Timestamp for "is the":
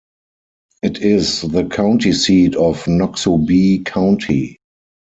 1.03-1.65